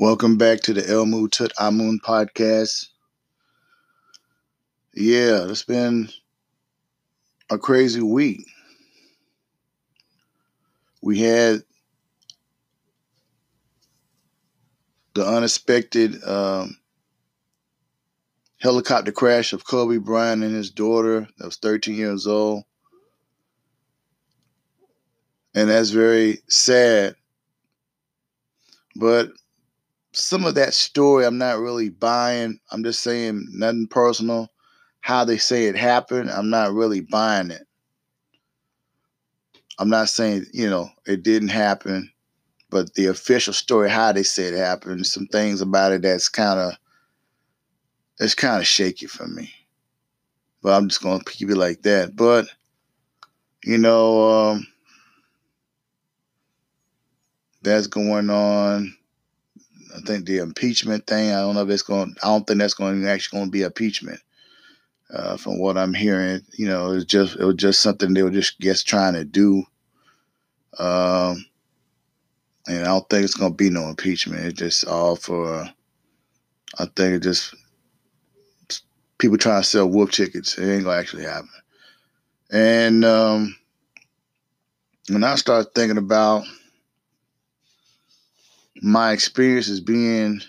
[0.00, 2.86] Welcome back to the Elmu Tut Amun podcast.
[4.94, 6.08] Yeah, it's been
[7.50, 8.46] a crazy week.
[11.02, 11.64] We had
[15.14, 16.78] the unexpected um,
[18.58, 22.62] helicopter crash of Kobe Bryant and his daughter that was 13 years old.
[25.56, 27.16] And that's very sad.
[28.94, 29.32] But
[30.12, 32.58] some of that story I'm not really buying.
[32.70, 34.48] I'm just saying nothing personal.
[35.00, 37.62] How they say it happened, I'm not really buying it.
[39.78, 42.10] I'm not saying, you know, it didn't happen,
[42.68, 46.58] but the official story, how they say it happened, some things about it that's kind
[46.58, 46.74] of
[48.18, 49.52] it's kind of shaky for me.
[50.62, 52.16] But I'm just gonna keep it like that.
[52.16, 52.46] But
[53.64, 54.66] you know, um,
[57.62, 58.97] that's going on.
[59.96, 61.30] I think the impeachment thing.
[61.30, 62.14] I don't know if it's going.
[62.22, 64.20] I don't think that's going to actually going to be impeachment.
[65.12, 68.30] Uh, from what I'm hearing, you know, it's just it was just something they were
[68.30, 69.64] just guess trying to do.
[70.78, 71.46] Um,
[72.66, 74.44] and I don't think it's going to be no impeachment.
[74.44, 75.68] It's just all for.
[76.78, 77.54] I think it just
[79.18, 80.58] people trying to sell wolf tickets.
[80.58, 81.48] It ain't gonna actually happen.
[82.50, 83.56] And um,
[85.08, 86.44] when I start thinking about
[88.82, 90.40] my experience experiences being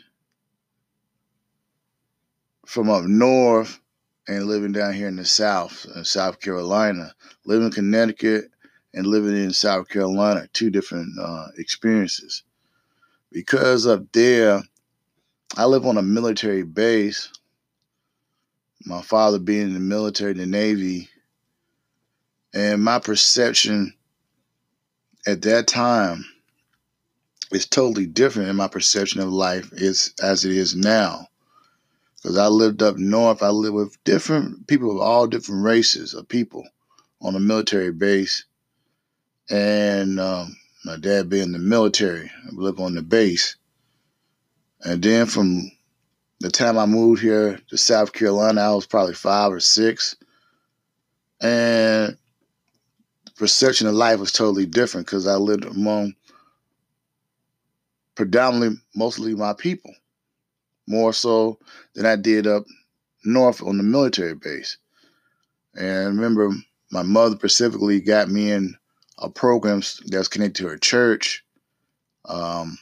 [2.66, 3.80] from up north
[4.28, 7.14] and living down here in the South, in South Carolina,
[7.46, 8.52] living in Connecticut
[8.94, 12.44] and living in South Carolina, two different uh, experiences.
[13.32, 14.62] Because up there,
[15.58, 17.32] I live on a military base.
[18.86, 21.10] My father being in the military, the Navy,
[22.54, 23.94] and my perception
[25.28, 26.24] at that time
[27.52, 31.28] it's totally different in my perception of life is as it is now.
[32.16, 36.28] Because I lived up north, I lived with different people of all different races of
[36.28, 36.68] people
[37.22, 38.46] on a military base.
[39.50, 40.56] And um,
[40.86, 43.56] my dad being in the military, I lived on the base.
[44.82, 45.72] And then from
[46.40, 50.16] the time I moved here to South Carolina, I was probably five or six.
[51.42, 52.18] And
[53.40, 56.14] perception of life was totally different because I lived among
[58.20, 59.96] predominantly mostly my people,
[60.90, 61.58] more so
[61.96, 62.66] than I did up
[63.24, 64.78] north on the military base.
[65.74, 66.50] And I remember
[66.92, 68.76] my mother specifically got me in
[69.20, 71.46] a program that's connected to her church,
[72.26, 72.78] um,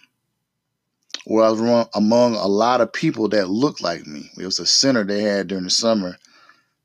[1.26, 4.32] where I was among a lot of people that looked like me.
[4.40, 6.18] It was a center they had during the summer,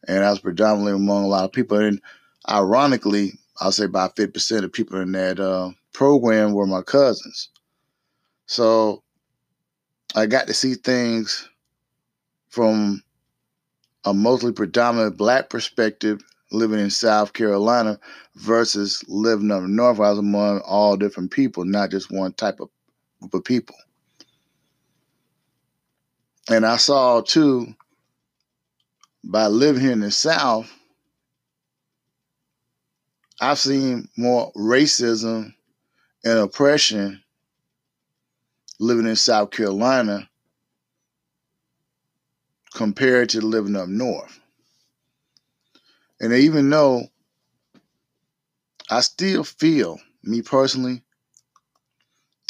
[0.07, 1.79] and I was predominantly among a lot of people.
[1.79, 2.03] And
[2.47, 3.33] ironically,
[3.63, 7.49] I'll say about 50% of people in that uh, program were my cousins.
[8.53, 9.03] So
[10.15, 11.49] I got to see things
[12.51, 13.03] from
[14.05, 16.21] a mostly predominant black perspective
[16.51, 17.99] living in South Carolina
[18.35, 20.01] versus living up north.
[20.01, 22.69] I was among all different people, not just one type of
[23.21, 23.75] group of people.
[26.51, 27.75] And I saw too,
[29.25, 30.71] by living here in the South,
[33.41, 35.55] I've seen more racism
[36.23, 37.23] and oppression
[38.83, 40.29] living in South Carolina
[42.75, 44.41] compared to living up north.
[46.21, 47.05] And even though
[48.91, 51.03] I still feel, me personally,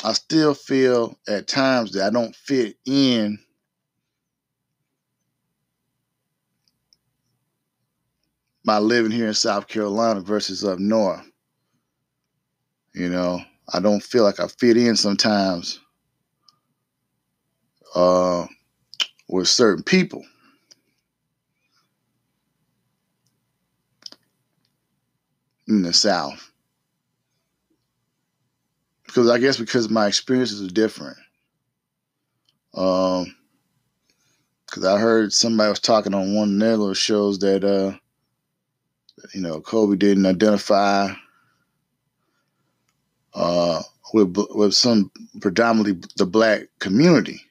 [0.02, 3.38] I still feel at times that I don't fit in
[8.64, 11.30] by living here in South Carolina versus up north.
[12.94, 15.78] You know, I don't feel like I fit in sometimes
[17.94, 18.46] uh,
[19.28, 20.24] with certain people.
[25.68, 26.50] In the South.
[29.06, 31.16] Because I guess because my experiences are different.
[32.74, 33.34] Um,
[34.66, 37.96] because I heard somebody was talking on one of their little shows that, uh,
[39.34, 41.12] you know, Kobe didn't identify
[43.34, 43.82] uh,
[44.14, 47.42] with with some predominantly the black community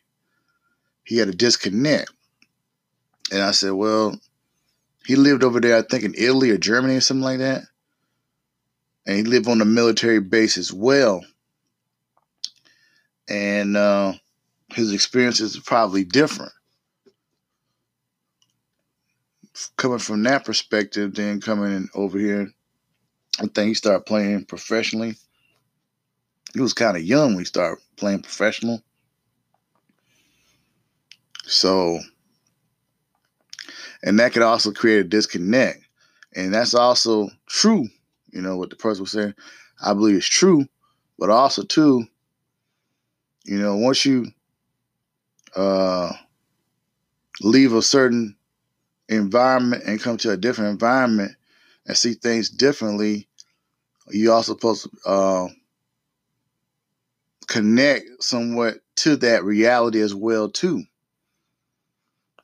[1.03, 2.11] he had a disconnect.
[3.31, 4.19] And I said, well,
[5.05, 7.63] he lived over there, I think in Italy or Germany or something like that.
[9.05, 11.23] And he lived on a military base as well.
[13.27, 14.13] And uh,
[14.73, 16.51] his experiences are probably different.
[19.77, 22.51] Coming from that perspective, then coming over here,
[23.39, 25.15] I think he started playing professionally.
[26.53, 28.81] He was kind of young when he started playing professional.
[31.51, 31.99] So,
[34.03, 35.83] and that could also create a disconnect.
[36.33, 37.87] And that's also true,
[38.31, 39.33] you know, what the person was saying.
[39.83, 40.65] I believe it's true,
[41.19, 42.05] but also, too,
[43.43, 44.27] you know, once you
[45.55, 46.13] uh,
[47.41, 48.37] leave a certain
[49.09, 51.33] environment and come to a different environment
[51.85, 53.27] and see things differently,
[54.09, 55.47] you also supposed to uh,
[57.47, 60.83] connect somewhat to that reality as well too.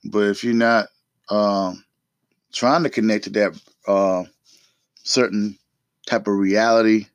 [0.06, 0.88] But if you're not
[1.30, 1.84] um,
[2.54, 4.24] trying to connect to that uh,
[5.04, 5.58] certain
[6.08, 7.08] type of reality,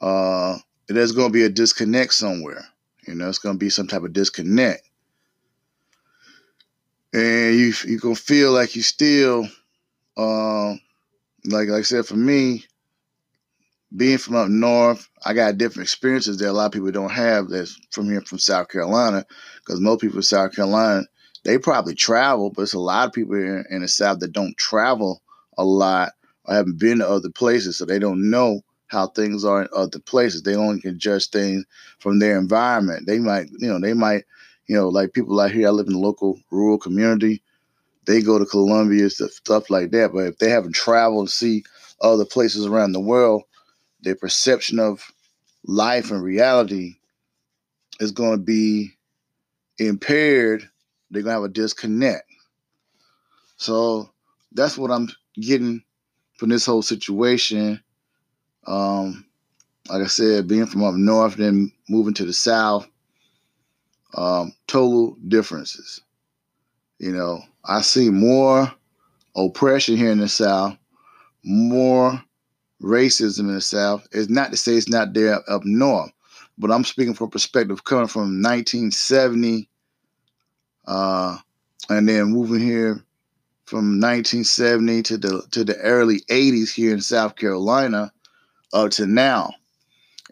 [0.00, 0.58] uh,
[0.88, 2.64] there's going to be a disconnect somewhere.
[3.06, 4.88] You know, it's going to be some type of disconnect,
[7.12, 9.48] and you you gonna feel like you still,
[10.16, 10.80] um,
[11.46, 12.64] like like I said, for me,
[13.96, 17.48] being from up north, I got different experiences that a lot of people don't have.
[17.48, 19.24] That's from here from South Carolina,
[19.60, 21.04] because most people in South Carolina
[21.44, 24.56] they probably travel, but it's a lot of people in, in the South that don't
[24.56, 25.22] travel
[25.56, 26.12] a lot
[26.44, 29.98] or haven't been to other places, so they don't know how things are in other
[30.00, 30.42] places.
[30.42, 31.64] They only can judge things
[31.98, 33.06] from their environment.
[33.06, 34.24] They might, you know, they might,
[34.66, 35.68] you know, like people like here.
[35.68, 37.42] I live in a local rural community.
[38.06, 40.12] They go to Columbia, stuff like that.
[40.12, 41.64] But if they haven't traveled to see
[42.00, 43.42] other places around the world,
[44.00, 45.12] their perception of
[45.64, 46.96] life and reality
[48.00, 48.92] is going to be
[49.78, 50.68] impaired.
[51.10, 52.24] They're to have a disconnect.
[53.56, 54.10] So
[54.52, 55.82] that's what I'm getting
[56.36, 57.82] from this whole situation.
[58.66, 59.24] Um,
[59.88, 62.86] like I said, being from up north, then moving to the south,
[64.14, 66.02] um, total differences.
[66.98, 68.72] You know, I see more
[69.34, 70.76] oppression here in the south,
[71.44, 72.22] more
[72.82, 74.06] racism in the South.
[74.12, 76.12] It's not to say it's not there up north,
[76.56, 79.68] but I'm speaking from a perspective coming from 1970
[80.88, 81.36] uh,
[81.90, 83.04] and then moving here
[83.66, 88.10] from 1970 to the to the early 80s here in South Carolina
[88.72, 89.52] up to now.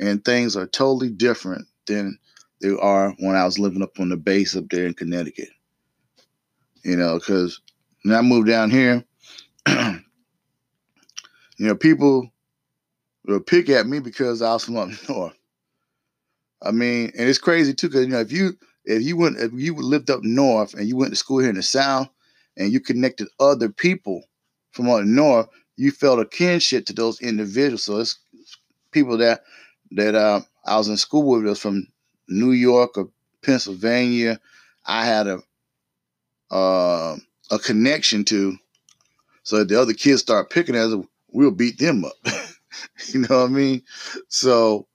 [0.00, 2.18] And things are totally different than
[2.60, 5.50] they are when I was living up on the base up there in Connecticut.
[6.82, 7.60] You know, because
[8.02, 9.04] when I moved down here,
[9.68, 10.00] you
[11.58, 12.30] know, people
[13.26, 15.38] will pick at me because I was from up north.
[16.62, 18.56] I mean, and it's crazy too, because you know, if you
[18.86, 21.56] if you went if you lived up north and you went to school here in
[21.56, 22.08] the south
[22.56, 24.22] and you connected other people
[24.70, 27.84] from up north, you felt a kinship to those individuals.
[27.84, 28.18] So it's
[28.92, 29.42] people that
[29.92, 31.86] that uh, I was in school with was from
[32.28, 33.10] New York or
[33.42, 34.40] Pennsylvania.
[34.86, 35.40] I had a
[36.50, 37.16] uh,
[37.50, 38.56] a connection to.
[39.42, 40.92] So the other kids start picking us,
[41.28, 42.14] we'll beat them up.
[43.08, 43.82] you know what I mean?
[44.28, 44.88] So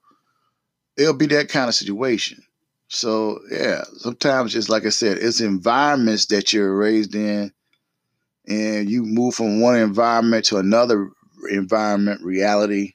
[0.97, 2.43] it'll be that kind of situation.
[2.93, 7.53] So yeah, sometimes just like I said, it's environments that you're raised in,
[8.45, 11.09] and you move from one environment to another
[11.49, 12.91] environment, reality.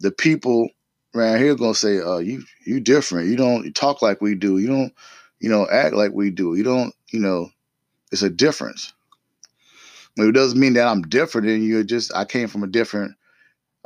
[0.00, 0.68] The people
[1.14, 3.28] around here gonna say, "Uh, you you different.
[3.28, 4.58] You don't talk like we do.
[4.58, 4.92] You don't,
[5.38, 6.56] you know, act like we do.
[6.56, 7.50] You don't, you know,
[8.10, 8.92] it's a difference."
[10.16, 11.78] But it doesn't mean that I'm different than you.
[11.78, 13.14] It Just I came from a different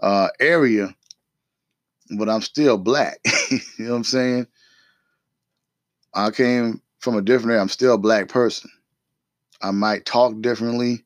[0.03, 0.97] uh, area,
[2.17, 3.19] but I'm still black.
[3.51, 4.47] you know what I'm saying?
[6.17, 7.61] I came from a different area.
[7.61, 8.71] I'm still a black person.
[9.61, 11.05] I might talk differently.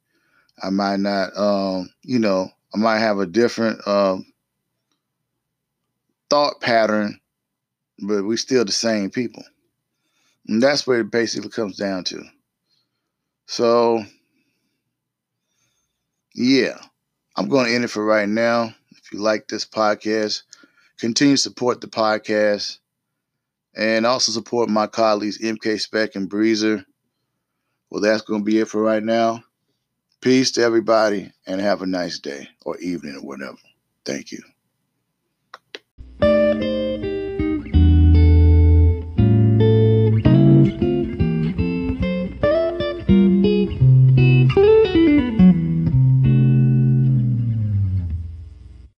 [0.63, 4.25] I might not, um, you know, I might have a different um,
[6.29, 7.19] thought pattern,
[7.99, 9.43] but we still the same people.
[10.47, 12.23] And that's what it basically comes down to.
[13.47, 14.05] So,
[16.37, 16.79] yeah,
[17.37, 18.75] I'm going to end it for right now.
[18.93, 20.43] If you like this podcast,
[20.99, 22.80] continue to support the podcast
[23.75, 26.85] and also support my colleagues MK Spec and Breezer.
[27.91, 29.43] Well, that's going to be it for right now.
[30.21, 33.57] Peace to everybody and have a nice day or evening or whatever.
[34.05, 34.43] Thank you.